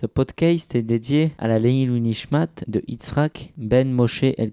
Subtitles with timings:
[0.00, 4.50] Ce podcast est dédié à la Leilou de Yitzhak Ben Moshe El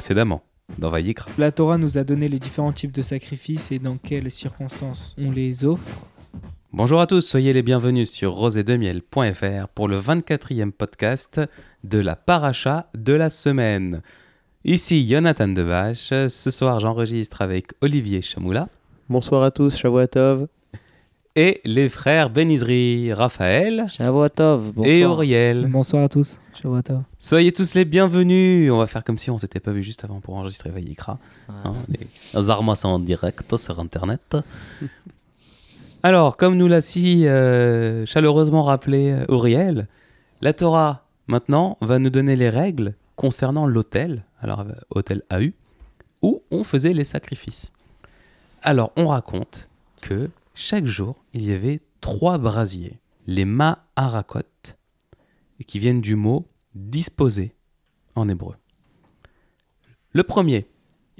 [0.00, 0.42] précédemment
[0.78, 1.30] dans Vayikra.
[1.36, 5.30] La Torah nous a donné les différents types de sacrifices et dans quelles circonstances on
[5.30, 6.06] les offre.
[6.72, 11.42] Bonjour à tous, soyez les bienvenus sur rosédemiel.fr pour le 24e podcast
[11.84, 14.00] de la paracha de la semaine.
[14.64, 18.70] Ici Jonathan Devache, ce soir j'enregistre avec Olivier Chamoula.
[19.10, 20.46] Bonsoir à tous, Shavuatov
[21.36, 25.66] et les frères Benizri, Raphaël Shavuatov, et Auriel.
[25.66, 27.02] Bonsoir à tous, Shavuatov.
[27.18, 28.70] Soyez tous les bienvenus.
[28.72, 31.18] On va faire comme si on s'était pas vu juste avant pour enregistrer Vayikra.
[31.48, 31.74] Hein,
[32.34, 34.36] les armes sont en direct sur Internet.
[36.02, 39.86] Alors, comme nous l'a si euh, chaleureusement rappelé euh, Auriel,
[40.40, 45.50] la Torah, maintenant, va nous donner les règles concernant l'autel, alors euh, hôtel AU,
[46.22, 47.70] où on faisait les sacrifices.
[48.62, 49.68] Alors, on raconte
[50.00, 54.42] que chaque jour, il y avait trois brasiers, les ma'arakot,
[55.66, 57.54] qui viennent du mot disposer
[58.14, 58.56] en hébreu.
[60.12, 60.66] Le premier,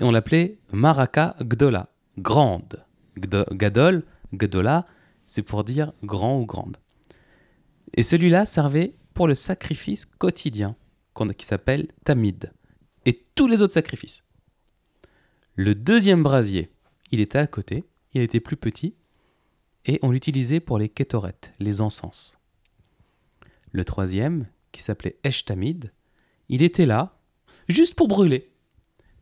[0.03, 2.85] on l'appelait Maraka Gdola, grande.
[3.17, 4.87] Gdola,
[5.25, 6.77] c'est pour dire grand ou grande.
[7.95, 10.77] Et celui-là servait pour le sacrifice quotidien,
[11.39, 12.53] qui s'appelle Tamid,
[13.07, 14.23] et tous les autres sacrifices.
[15.55, 16.71] Le deuxième brasier,
[17.11, 18.95] il était à côté, il était plus petit,
[19.87, 22.39] et on l'utilisait pour les kétorettes, les encens.
[23.73, 25.93] Le troisième, qui s'appelait Eshtamid,
[26.49, 27.17] il était là
[27.69, 28.51] juste pour brûler.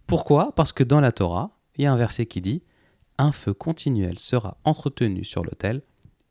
[0.06, 0.54] Pourquoi?
[0.54, 2.62] Parce que dans la Torah, il y a un verset qui dit
[3.18, 5.82] Un feu continuel sera entretenu sur l'autel,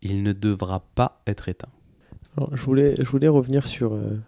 [0.01, 1.71] il ne devra pas être éteint.
[2.51, 4.19] je, voulais, je voulais revenir sur, euh,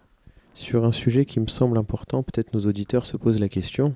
[0.54, 2.22] sur un sujet qui me semble important.
[2.22, 3.94] Peut-être nos auditeurs se posent la question.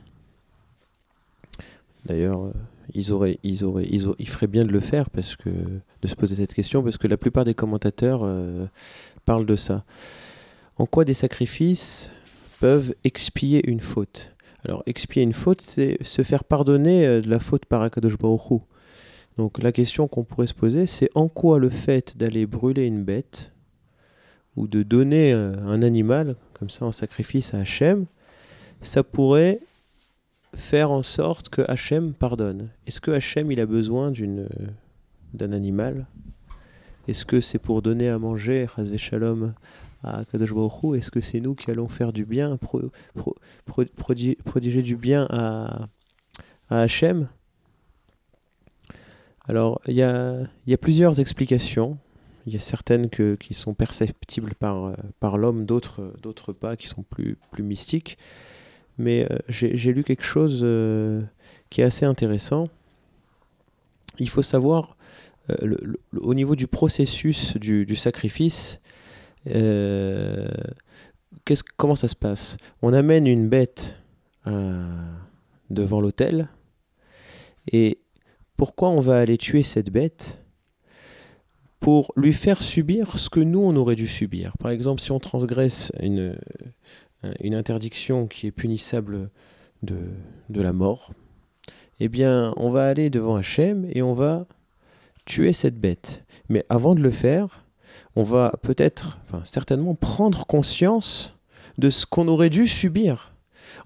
[2.06, 2.52] D'ailleurs,
[2.92, 6.36] ils auraient, ils auraient, ils, feraient bien de le faire parce que de se poser
[6.36, 8.66] cette question parce que la plupart des commentateurs euh,
[9.24, 9.84] parlent de ça.
[10.76, 12.10] En quoi des sacrifices
[12.60, 14.32] peuvent expier une faute?
[14.64, 18.62] Alors expier une faute, c'est se faire pardonner euh, la faute par Akadosh Baruch
[19.36, 23.04] Donc la question qu'on pourrait se poser, c'est en quoi le fait d'aller brûler une
[23.04, 23.52] bête
[24.56, 28.06] ou de donner euh, un animal comme ça en sacrifice à Hachem,
[28.80, 29.60] ça pourrait
[30.56, 32.70] faire en sorte que Hachem pardonne.
[32.86, 34.48] Est-ce que Hachem il a besoin d'une
[35.32, 36.06] d'un animal?
[37.08, 38.66] Est-ce que c'est pour donner à manger,
[38.96, 39.54] Shalom,
[40.02, 40.52] à Kadosh
[40.96, 42.58] Est-ce que c'est nous qui allons faire du bien,
[43.96, 45.88] prodiger du bien à,
[46.70, 47.28] à Hachem?
[49.46, 51.98] Alors, il y a, y a, plusieurs explications.
[52.46, 56.88] Il y a certaines que, qui sont perceptibles par, par l'homme, d'autres, d'autres pas, qui
[56.88, 58.16] sont plus, plus mystiques
[58.98, 61.22] mais euh, j'ai lu quelque chose euh,
[61.70, 62.68] qui est assez intéressant.
[64.18, 64.96] Il faut savoir,
[65.50, 65.76] euh,
[66.16, 68.80] au niveau du processus du, sacrifice,
[71.76, 72.56] comment ça se passe?
[72.82, 73.98] On amène une bête
[75.70, 76.48] devant l'autel,
[77.72, 77.98] et
[78.56, 80.40] pourquoi on va aller tuer cette bête?
[81.80, 84.56] Pour lui faire subir ce que nous, on aurait dû subir.
[84.58, 86.34] Par exemple, si on transgresse une,
[87.40, 89.30] une interdiction qui est punissable
[89.82, 89.96] de,
[90.48, 91.12] de la mort,
[92.00, 94.46] eh bien, on va aller devant Hachem et on va
[95.24, 96.24] tuer cette bête.
[96.48, 97.64] Mais avant de le faire,
[98.16, 101.34] on va peut-être, enfin certainement, prendre conscience
[101.78, 103.34] de ce qu'on aurait dû subir.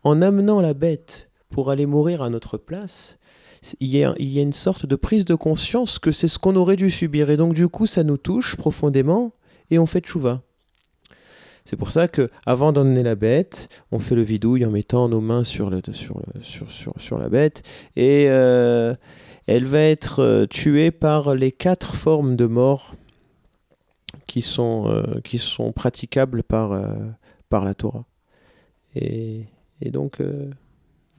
[0.04, 3.18] En amenant la bête pour aller mourir à notre place,
[3.80, 6.38] il y a, il y a une sorte de prise de conscience que c'est ce
[6.38, 7.30] qu'on aurait dû subir.
[7.30, 9.32] Et donc du coup, ça nous touche profondément
[9.70, 10.42] et on fait tchouva.
[11.68, 15.20] C'est pour ça que avant d'emmener la bête, on fait le vidouille en mettant nos
[15.20, 17.62] mains sur, la bête
[17.94, 18.94] et euh,
[19.46, 22.94] elle va être euh, tuée par les quatre formes de mort
[24.26, 28.06] qui sont, euh, praticables par, la Torah.
[28.94, 29.44] Et,
[29.84, 30.22] donc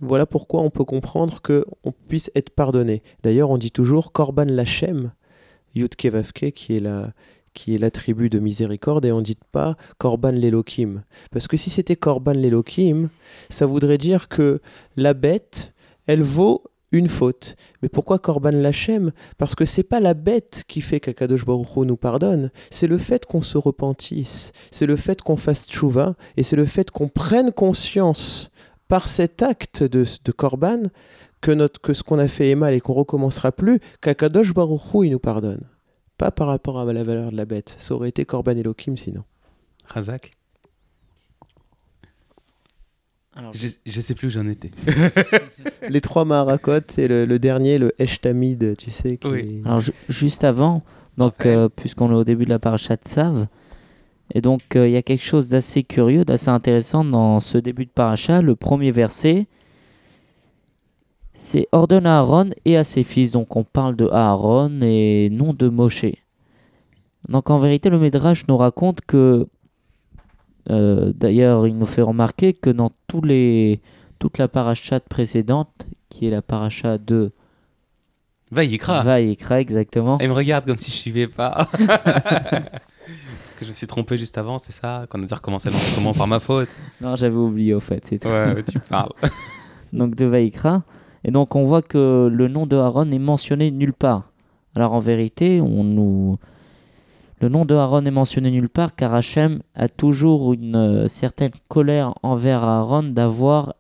[0.02, 3.04] voilà pourquoi on peut comprendre qu'on puisse être pardonné.
[3.22, 5.12] D'ailleurs, on dit toujours Korban Lachem,
[5.76, 7.14] Yud Kevavke, qui est la,
[7.54, 11.04] qui est l'attribut de miséricorde, et on ne dit pas Korban l'Elohim.
[11.32, 13.10] Parce que si c'était Korban l'Elohim,
[13.50, 14.62] ça voudrait dire que
[14.96, 15.74] la bête,
[16.08, 17.56] elle vaut une faute.
[17.82, 21.86] Mais pourquoi Korban Lachem Parce que c'est pas la bête qui fait qu'Akadosh Baruch Hu
[21.86, 26.44] nous pardonne, c'est le fait qu'on se repentisse, c'est le fait qu'on fasse tchouva, et
[26.44, 28.50] c'est le fait qu'on prenne conscience
[28.88, 30.84] par cet acte de, de Korban
[31.42, 34.94] que, notre, que ce qu'on a fait est mal et qu'on recommencera plus, qu'Akadosh Baruch
[34.94, 35.62] Hu il nous pardonne.
[36.20, 37.76] Pas par rapport à la valeur de la bête.
[37.80, 39.24] Ça aurait été Korban Elohim sinon.
[39.88, 40.34] Razak
[43.36, 44.70] Alors, je, je sais plus où j'en étais.
[45.90, 49.18] Les trois Maharakot, c'est le, le dernier, le Eshtamid, tu sais.
[49.18, 49.48] Qui Oui.
[49.50, 50.84] est- Alors, ju- juste avant,
[51.18, 53.48] donc, euh, puisqu'on est au début de la paracha de Sav,
[54.34, 57.86] et donc euh, il y a quelque chose d'assez curieux, d'assez intéressant dans ce début
[57.86, 58.42] de paracha.
[58.42, 59.48] Le premier verset,
[61.40, 63.32] c'est ordonne à Aaron et à ses fils.
[63.32, 66.06] Donc on parle de Aaron et non de Moshe.
[67.30, 69.48] Donc en vérité, le Midrash nous raconte que,
[70.70, 73.80] euh, d'ailleurs, il nous fait remarquer que dans tous les,
[74.20, 77.32] toute la paracha précédente, qui est la paracha de
[78.52, 79.04] Vaïkra.
[79.04, 80.18] Vaïkra exactement.
[80.20, 81.70] Elle me regarde comme si je suivais pas.
[81.78, 86.14] Parce que je me suis trompé juste avant, c'est ça Qu'on a dû recommencer l'enregistrement
[86.14, 86.70] par ma faute.
[87.00, 88.28] Non, j'avais oublié au fait, c'est tout.
[88.28, 89.14] Ouais, ouais, tu parles.
[89.94, 90.84] Donc de Vaïkra.
[91.24, 94.32] Et donc on voit que le nom de Aaron n'est mentionné nulle part.
[94.76, 96.38] Alors en vérité, on nous...
[97.42, 101.52] le nom de Aaron est mentionné nulle part car Hachem a toujours une euh, certaine
[101.68, 103.76] colère envers Aaron d'avoir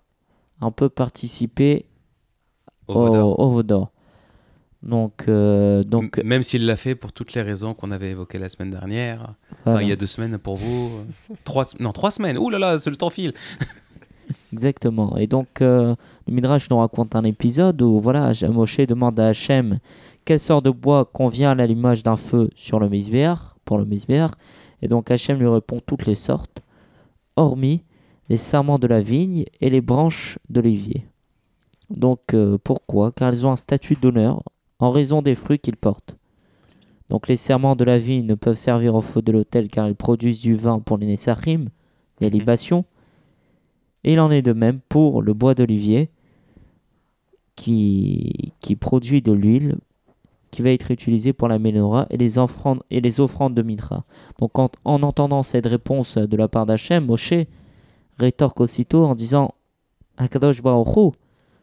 [0.61, 1.85] un peu participé
[2.87, 3.39] Au au, Vaudor.
[3.39, 3.91] au Vaudor.
[4.81, 8.39] Donc, euh, donc M- Même s'il l'a fait pour toutes les raisons qu'on avait évoquées
[8.39, 9.33] la semaine dernière.
[9.65, 10.89] Enfin, il y a deux semaines pour vous.
[11.43, 12.37] Trois, non, trois semaines.
[12.37, 13.33] Ouh là là, c'est le temps file.
[14.51, 15.15] Exactement.
[15.17, 15.95] Et donc, euh,
[16.27, 19.79] le Midrash nous raconte un épisode où voilà, Moshe demande à Hachem
[20.25, 24.31] quelle sorte de bois convient à l'allumage d'un feu sur le misbéar, pour le misbéar.
[24.81, 26.61] Et donc, Hachem lui répond toutes les sortes,
[27.35, 27.83] hormis
[28.29, 31.07] les sarments de la vigne et les branches d'olivier.
[31.89, 33.11] Donc, euh, pourquoi?
[33.11, 34.43] Car elles ont un statut d'honneur
[34.77, 36.15] en raison des fruits qu'ils portent.
[37.09, 39.95] Donc, les serments de la vigne ne peuvent servir au feu de l'autel car ils
[39.95, 41.65] produisent du vin pour les Nessachim,
[42.19, 42.33] les Mhm.
[42.33, 42.85] libations.
[44.03, 46.09] Et il en est de même pour le bois d'olivier
[47.55, 49.77] qui, produit de l'huile
[50.51, 54.05] qui va être utilisée pour la menorah et les offrandes, et les offrandes de Mitra.
[54.39, 57.33] Donc en, en entendant cette réponse de la part d'Hachem, Moshe
[58.17, 59.53] rétorque aussitôt en disant
[60.17, 61.13] Akadosh Baruch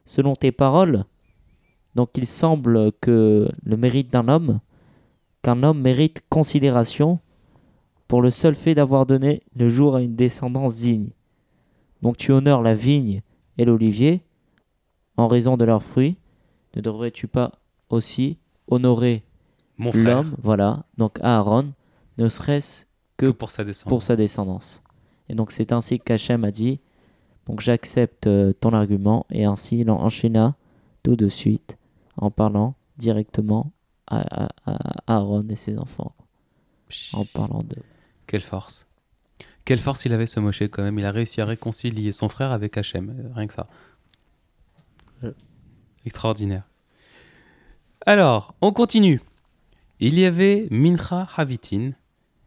[0.04, 1.04] selon tes paroles,
[1.94, 4.60] donc il semble que le mérite d'un homme,
[5.42, 7.18] qu'un homme mérite considération
[8.06, 11.10] pour le seul fait d'avoir donné le jour à une descendance digne.
[12.02, 13.22] Donc tu honores la vigne
[13.58, 14.22] et l'olivier
[15.16, 16.16] en raison de leurs fruits.
[16.75, 17.52] Ne devrais-tu pas
[17.88, 18.38] aussi
[18.69, 19.22] honorer
[19.78, 20.04] Mon frère.
[20.04, 21.72] l'homme, voilà, donc Aaron,
[22.19, 22.84] ne serait-ce
[23.16, 23.88] Que que pour sa descendance.
[23.88, 24.82] pour sa descendance.
[25.28, 26.81] Et donc c'est ainsi qu'Hachem a dit,
[27.46, 30.54] donc j'accepte euh, ton argument, et ainsi il en enchaîna
[31.02, 31.78] tout de suite
[32.19, 33.72] en parlant directement
[34.06, 36.14] à, à- à Aaron et ses enfants,
[37.12, 37.76] en parlant de...
[38.26, 38.85] Quelle force.
[39.66, 40.98] Quelle force il avait ce Moshe quand même.
[40.98, 43.10] Il a réussi à réconcilier son frère avec Hachem.
[43.10, 43.68] euh, Rien que ça.
[45.22, 45.32] Ouais.
[46.06, 46.62] Extraordinaire.
[48.06, 49.20] Alors, on continue.
[49.98, 51.90] Il y avait Mincha Havitin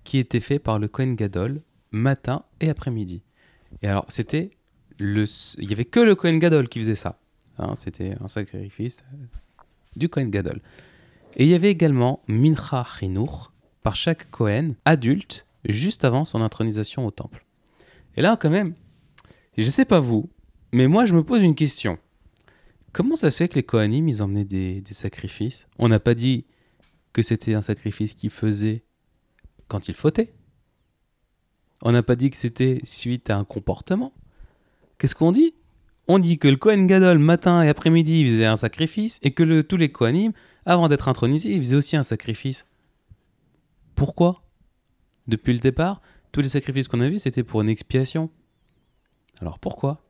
[0.05, 1.61] qui était fait par le Kohen Gadol
[1.91, 3.21] matin et après-midi.
[3.81, 4.51] Et alors, c'était
[4.97, 5.25] le.
[5.57, 7.19] Il y avait que le Kohen Gadol qui faisait ça.
[7.57, 9.17] Hein, c'était un sacrifice euh,
[9.97, 10.61] du Kohen Gadol.
[11.35, 13.51] Et il y avait également Mincha Chinour
[13.83, 17.45] par chaque Kohen adulte juste avant son intronisation au temple.
[18.15, 18.75] Et là, quand même,
[19.57, 20.29] je sais pas vous,
[20.71, 21.97] mais moi, je me pose une question.
[22.91, 25.67] Comment ça se fait que les Kohanim, ils emmenaient des, sacrifices?
[25.77, 26.45] On n'a pas dit
[27.13, 28.83] que c'était un sacrifice qu'ils faisaient
[29.67, 30.33] quand ils fautaient.
[31.81, 34.13] On n'a pas dit que c'était suite à un comportement.
[34.97, 35.53] Qu'est-ce qu'on dit?
[36.07, 39.63] On dit que le Kohen Gadol, matin et après-midi, faisait un sacrifice, et que le-
[39.63, 40.33] tous les Kohanim,
[40.65, 42.65] avant d'être intronisés, ils faisaient aussi un sacrifice.
[43.95, 44.41] Pourquoi?
[45.29, 48.31] Depuis le départ, tous les sacrifices qu'on a vus, c'était pour une expiation.
[49.39, 50.03] Alors pourquoi?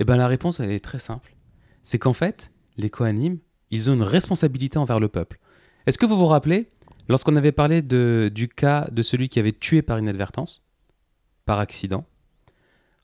[0.00, 1.36] Eh bien la réponse, elle est très simple.
[1.82, 3.38] C'est qu'en fait, les Kohanim,
[3.70, 5.38] ils ont une responsabilité envers le peuple.
[5.86, 6.70] Est-ce que vous vous rappelez,
[7.08, 10.62] lorsqu'on avait parlé du cas de celui qui avait tué par inadvertance,
[11.44, 12.06] par accident,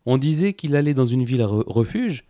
[0.06, 2.24] on disait qu'il allait dans une ville re- refuge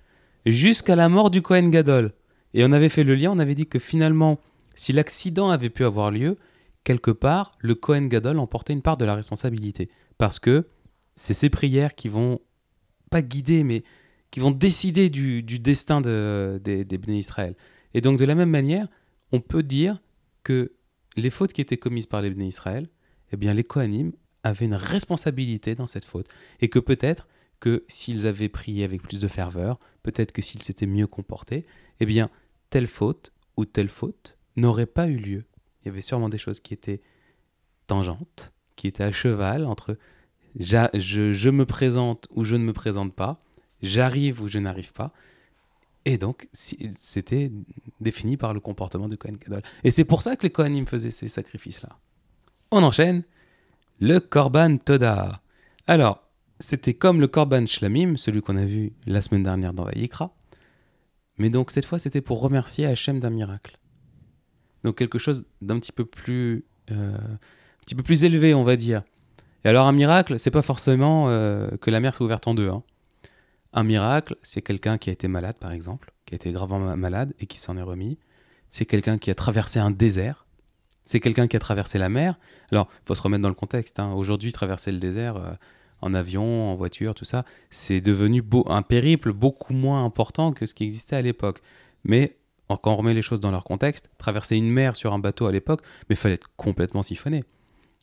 [0.45, 2.13] jusqu'à la mort du Kohen Gadol.
[2.55, 4.41] Et on avait fait le lien, on avait dit que finalement,
[4.75, 6.37] si l'accident avait pu avoir lieu,
[6.85, 9.89] quelque part, le Kohen Gadol emportait une part de la responsabilité.
[10.19, 10.67] Parce que
[11.17, 12.41] c'est ces prières qui vont,
[13.11, 13.83] pas guider, mais
[14.31, 17.57] qui vont décider du, destin de- des, des Bnei Israël.
[17.95, 18.89] Et donc, de la même manière,
[19.33, 20.01] on peut dire
[20.45, 20.73] que
[21.17, 22.89] les fautes qui étaient commises par les Bnei Israël,
[23.33, 26.29] eh bien, les Kohanim avaient une responsabilité dans cette faute.
[26.61, 27.27] Et que peut-être
[27.59, 31.67] que s'ils avaient prié avec plus de ferveur, peut-être que s'ils s'étaient mieux comportés,
[31.99, 32.31] eh bien,
[32.71, 35.45] telle faute ou telle faute n'aurait pas eu lieu.
[35.83, 37.01] Il y avait sûrement des choses qui étaient
[37.87, 39.97] tangentes, qui étaient à cheval entre
[40.59, 43.43] je, me présente ou je ne me présente pas,
[43.83, 45.13] j'arrive ou je n'arrive pas.
[46.05, 47.53] Et donc, c'était
[48.01, 49.63] défini par le comportement du Kohen Gadol.
[49.85, 51.99] Et c'est pour ça que les Kohanim faisaient ces sacrifices-là.
[52.71, 53.23] On enchaîne.
[54.01, 55.43] Le Korban Toda.
[55.87, 56.23] Alors,
[56.59, 60.35] c'était comme le Korban Shlamim, celui qu'on a vu la semaine dernière dans Vayikra.
[61.39, 63.80] Mais donc, cette fois, c'était pour remercier Hachem d'un miracle.
[64.85, 66.65] Donc, quelque chose d'un petit peu plus.
[66.91, 69.03] euh, un petit peu plus élevé, on va dire.
[69.65, 72.69] Et alors, un miracle, c'est pas forcément euh, que la mer soit ouverte en deux.
[72.69, 72.83] hein.
[73.73, 76.97] Un miracle, c'est quelqu'un qui a été malade, par exemple, qui a été gravement ma-
[76.97, 78.19] malade et qui s'en est remis.
[78.69, 80.47] C'est quelqu'un qui a traversé un désert.
[81.05, 82.39] C'est quelqu'un qui a traversé la mer.
[82.71, 83.99] Alors, il faut se remettre dans le contexte.
[83.99, 84.13] hein.
[84.13, 85.53] Aujourd'hui, traverser le désert euh,
[86.01, 90.67] en avion, en voiture, tout ça, c'est devenu beau- un périple beaucoup moins important que
[90.67, 91.61] ce qui existait à l'époque.
[92.05, 92.37] Mais
[92.77, 95.53] quand on remet les choses dans leur contexte, traverser une mer sur un bateau à
[95.53, 97.45] l'époque, mais fallait être complètement siphonné.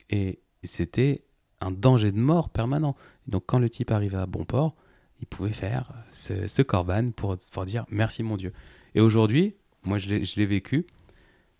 [0.09, 1.23] Et c'était
[1.61, 2.95] un danger de mort permanent.
[3.27, 4.75] Donc, quand le type arrivait à bon port,
[5.19, 8.53] il pouvait faire ce, ce corban pour, dire merci mon Dieu.
[8.95, 10.85] Et aujourd'hui, moi je l'ai je l'ai vécu,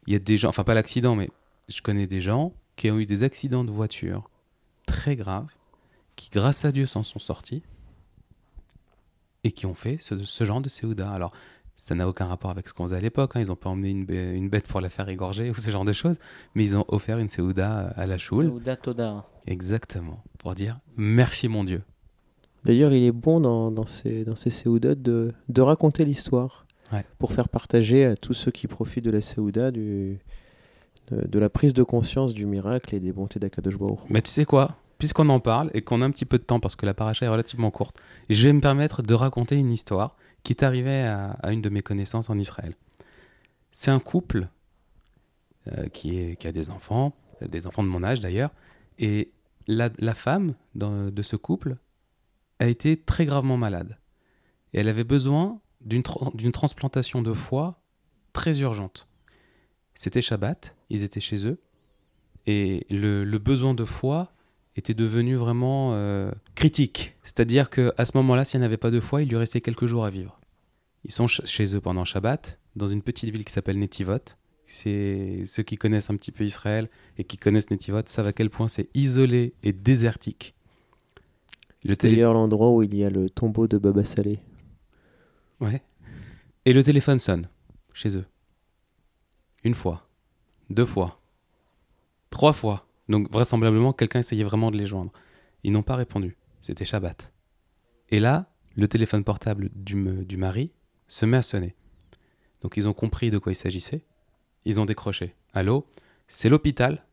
[0.06, 1.30] il y a des gens, enfin pas l'accident, mais
[1.68, 4.30] je connais des gens qui ont eu des accidents de voiture
[4.86, 5.48] très graves,
[6.16, 7.64] qui grâce à Dieu s'en sont sortis
[9.44, 11.12] et qui ont fait ce, ce genre de Séouda.
[11.12, 11.34] Alors,
[11.78, 13.42] ça n'a aucun rapport avec ce qu'on faisait à l'époque, hein.
[13.42, 16.18] ils n'ont pas emmené une, bête pour la faire égorger ou ce genre de choses,
[16.56, 18.48] mais ils ont offert une Séouda à la choule.
[18.48, 19.26] Ou Datoda.
[19.46, 21.82] Exactement, pour dire merci mon Dieu.
[22.66, 27.04] D'ailleurs, il est bon dans, dans ces, dans ces Séoudas de, de raconter l'histoire Ouais.
[27.20, 30.20] pour faire partager à tous ceux qui profitent de la Séouda du,
[31.12, 34.00] de, de la prise de conscience du miracle et des bontés d'Akadosh Baruch.
[34.00, 34.08] Hu.
[34.10, 34.78] Mais tu sais quoi?
[34.98, 37.26] Puisqu'on en parle et qu'on a un petit peu de temps parce que la paracha
[37.26, 37.98] est relativement courte,
[38.30, 40.16] je vais me permettre de raconter une histoire
[40.48, 42.74] qui est arrivée à, une de mes connaissances en Israël.
[43.74, 44.48] C'est un couple
[45.68, 48.52] euh, qui, a des enfants, des enfants de mon âge d'ailleurs,
[48.98, 49.34] et
[49.68, 51.76] la, femme de ce couple
[52.60, 54.00] a été très gravement malade.
[54.72, 56.02] Et elle avait besoin d'une
[56.54, 57.82] transplantation de foie
[58.32, 59.10] très urgente.
[59.96, 61.60] C'était Shabbat, ils étaient chez eux,
[62.46, 64.32] et le, le besoin de foie
[64.78, 67.16] était devenu vraiment euh, critique.
[67.24, 70.06] C'est-à-dire qu'à ce moment-là, s'il n'y avait pas de foie, il lui restait quelques jours
[70.06, 70.40] à vivre.
[71.04, 74.20] Ils sont ch- chez eux pendant Shabbat, dans une petite ville qui s'appelle Netivot.
[74.66, 78.50] C'est ceux qui connaissent un petit peu Israël et qui connaissent Netivot savent à quel
[78.50, 80.54] point c'est isolé et désertique.
[81.86, 84.40] C'est d'ailleurs l'endroit où il y a le tombeau de Baba Salé.
[85.62, 85.82] Ouais.
[86.66, 87.48] Et le téléphone sonne
[87.94, 88.26] chez eux.
[89.64, 90.10] Une fois,
[90.70, 91.22] deux fois,
[92.30, 92.87] trois fois.
[93.10, 95.12] Donc vraisemblablement, quelqu'un essayait vraiment de les joindre.
[95.64, 96.38] Ils n'ont pas répondu.
[96.60, 97.32] C'était Shabbat.
[98.10, 99.96] Et là, le téléphone portable du,
[100.38, 100.72] mari
[101.08, 101.76] se met à sonner.
[102.62, 104.04] Donc ils ont compris de quoi il s'agissait.
[104.66, 105.36] Ils ont décroché.
[105.54, 105.88] Allô,
[106.28, 107.06] c'est l'hôpital.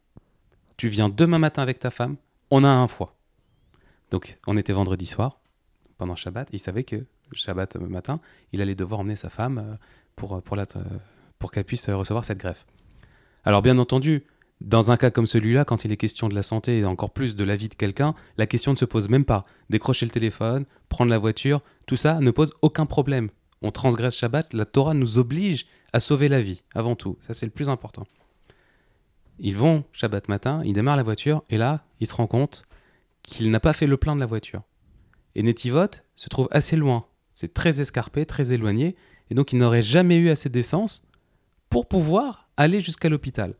[0.76, 2.16] Tu viens demain matin avec ta femme.
[2.50, 3.16] On a un foie.
[4.10, 5.40] Donc on était vendredi soir,
[5.98, 6.48] pendant Shabbat.
[6.52, 8.20] Il savait que Shabbat matin,
[8.52, 9.76] il allait devoir emmener sa femme euh,
[10.16, 10.58] pour, pour,
[11.38, 12.66] pour qu'elle puisse recevoir cette greffe.
[13.44, 14.24] Alors bien entendu,
[14.60, 17.36] dans un cas comme celui-là, quand il est question de la santé et encore plus
[17.36, 19.44] de la vie de quelqu'un, la question ne se pose même pas.
[19.68, 23.30] Décrocher le téléphone, prendre la voiture, tout ça ne pose aucun problème.
[23.62, 27.16] On transgresse Shabbat, la Torah nous oblige à sauver la vie, avant tout.
[27.20, 28.06] Ça, c'est le plus important.
[29.38, 32.64] Ils vont Shabbat matin, ils démarrent la voiture, et là, il se rend compte
[33.22, 34.62] qu'il n'a pas fait le plein de la voiture.
[35.34, 37.06] Et Netivot se trouve assez loin.
[37.30, 38.96] C'est très escarpé, très éloigné,
[39.30, 41.02] et donc il n'aurait jamais eu assez d'essence
[41.70, 43.54] pour pouvoir aller jusqu'à l'hôpital.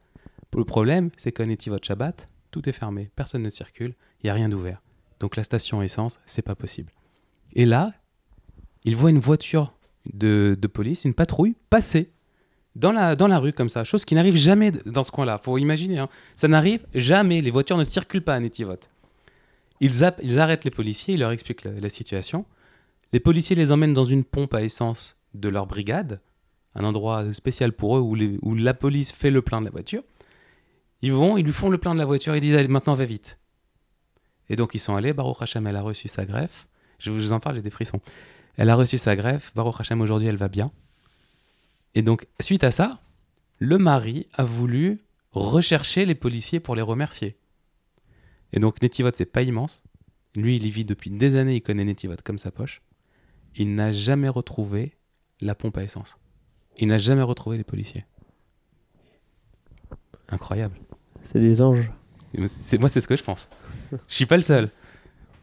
[0.57, 4.35] Le problème, c'est qu'à Netivot Shabbat, tout est fermé, personne ne circule, il n'y a
[4.35, 4.81] rien d'ouvert.
[5.21, 6.93] Donc la station essence, c'est pas possible.
[7.55, 7.93] Et là,
[8.85, 9.75] il voit une voiture
[10.13, 12.11] de, police, une patrouille, passer
[12.77, 15.39] dans la, dans la rue comme ça, chose qui n'arrive jamais dans ce coin-là.
[15.39, 16.09] Faut imaginer, hein.
[16.35, 17.41] ça n'arrive jamais.
[17.41, 18.75] Les voitures ne circulent pas à Netivot.
[19.81, 19.93] Ils,
[20.23, 22.45] ils arrêtent les policiers, ils leur expliquent la, situation.
[23.13, 26.21] Les policiers les emmènent dans une pompe à essence de leur brigade,
[26.75, 30.03] un endroit spécial pour eux où, où la police fait le plein de la voiture.
[31.05, 33.05] Ils vont, ils lui font le plein de la voiture, ils disent Allez, maintenant va
[33.05, 33.39] vite.
[34.49, 36.67] Et donc ils sont allés, Baruch Hashem, elle a reçu sa greffe.
[36.99, 38.01] Je vous en parle, j'ai des frissons.
[38.57, 40.73] Elle a reçu sa greffe, Baruch Hashem, aujourd'hui elle va bien.
[41.95, 43.03] Et donc, suite à ça,
[43.59, 47.37] le mari a voulu rechercher les policiers pour les remercier.
[48.55, 49.83] Et donc, Netivot, c'est pas immense.
[50.35, 52.81] Lui, il y vit depuis des années, il connaît Netivot comme sa poche.
[53.57, 54.97] Il n'a jamais retrouvé
[55.43, 56.17] la pompe à essence.
[56.79, 58.07] Il n'a jamais retrouvé les policiers.
[60.35, 60.75] Incroyable.
[61.23, 61.91] C'est des anges.
[62.47, 63.49] C'est, moi, c'est ce que je pense.
[63.93, 64.71] Je suis pas le seul.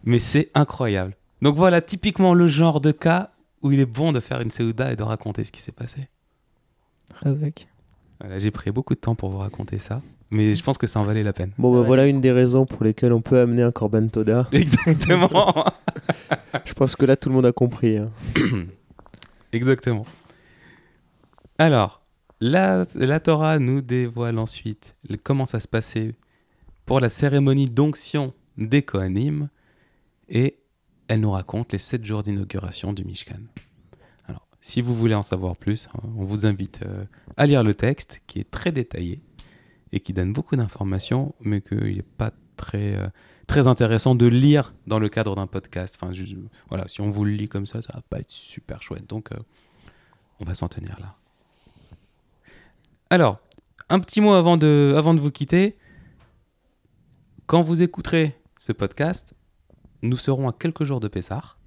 [0.03, 1.15] Mais c'est incroyable.
[1.41, 3.31] Donc voilà, typiquement le genre de cas
[3.61, 6.09] où il est bon de faire une Seouda et de raconter ce qui s'est passé.
[7.23, 7.67] Razak.
[8.19, 10.99] Voilà, J'ai pris beaucoup de temps pour vous raconter ça, mais je pense que ça
[10.99, 11.51] en valait la peine.
[11.57, 11.85] Bon, bah, Ouais.
[11.87, 14.47] voilà une des raisons pour lesquelles on peut amener un Corban Toda.
[14.53, 15.65] Exactement.
[16.65, 17.97] Je pense que là, tout le monde a compris.
[17.97, 18.11] hein.
[19.53, 20.05] Exactement.
[21.57, 22.00] Alors,
[22.41, 26.15] la, Torah nous dévoile ensuite comment ça se passait
[26.85, 29.47] pour la cérémonie d'onction des Kohanim
[30.27, 30.57] et
[31.07, 33.41] elle nous raconte les sept jours d'inauguration du Mishkan.
[34.25, 37.05] Alors, si vous voulez en savoir plus, hein, on vous invite euh,
[37.37, 39.21] à lire le texte qui est très détaillé
[39.91, 43.07] et qui donne beaucoup d'informations, mais qu'il n'est pas très, euh,
[43.45, 45.99] très intéressant de lire dans le cadre d'un podcast.
[46.01, 46.11] Enfin,
[46.69, 49.07] voilà, si on vous le lit comme ça, ça va pas être super chouette.
[49.07, 49.37] Donc, euh,
[50.39, 51.17] on va s'en tenir là.
[53.11, 53.39] Alors,
[53.89, 55.77] un petit mot avant de, avant de vous quitter.
[57.45, 59.33] Quand vous écouterez ce podcast,
[60.01, 61.57] nous serons à quelques jours de Pessah.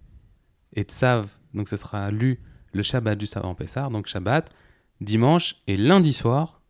[0.73, 2.41] Et Tsav, donc ce sera lu
[2.73, 4.51] le Shabbat du savant Pessah, donc Shabbat,
[5.03, 6.63] dimanche et lundi soir.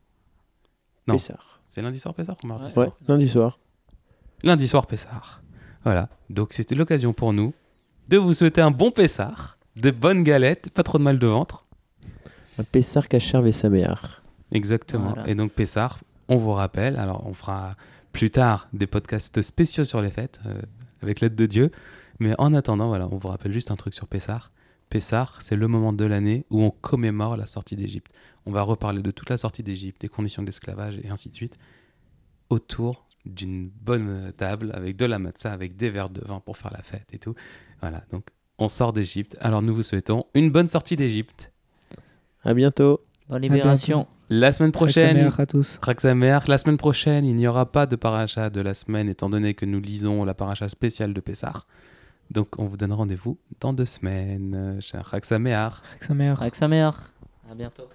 [1.07, 1.14] Non.
[1.14, 1.61] Pessar.
[1.69, 2.71] C'est lundi soir Pessah ou mardi Ouais.
[2.73, 3.61] soir Ouais, lundi soir.
[4.43, 5.23] lundi soir Pessah.
[5.85, 7.54] Voilà, donc c'était l'occasion pour nous
[8.09, 11.64] de vous souhaiter un bon Pessah, de bonnes galettes, pas trop de mal de ventre.
[12.59, 14.24] Un Pessar Kacher Vesamear.
[14.54, 15.11] Exactement.
[15.11, 15.28] Voilà.
[15.28, 17.76] Et donc Pessah, on vous rappelle, alors on fera
[18.12, 20.62] plus tard des podcasts spéciaux sur les fêtes, euh,
[21.02, 21.70] avec l'aide de Dieu.
[22.20, 24.50] Mais en attendant, voilà, on vous rappelle juste un truc sur Pessah.
[24.88, 28.12] Pessah, c'est le moment de l'année où on commémore la sortie d'Égypte.
[28.46, 31.56] On va reparler de toute la sortie d'Égypte, des conditions d'esclavage et ainsi de suite,
[32.50, 36.70] autour d'une bonne table avec de la matzah, avec des verres de vin pour faire
[36.73, 37.34] la fête et tout.
[37.80, 39.37] Voilà, donc on sort d'Égypte.
[39.40, 41.50] Alors nous vous souhaitons une bonne sortie d'Égypte.
[42.44, 43.00] À bientôt.
[43.28, 44.06] Bonne libération.
[44.31, 45.78] La semaine prochaine, à tous.
[45.83, 49.54] Raksamer, la semaine prochaine, il n'y aura pas de paracha de la semaine, étant donné
[49.54, 51.64] que nous lisons la paracha spéciale de Pessah.
[52.31, 54.78] Donc, on vous donne rendez-vous dans deux semaines.
[54.81, 55.69] Cher Raksamer.
[56.00, 56.43] Sa mère.
[57.50, 57.88] À bientôt.